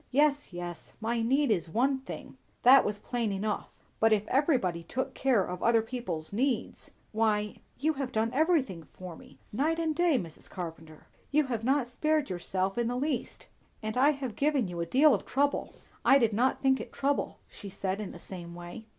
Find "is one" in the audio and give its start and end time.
1.51-1.99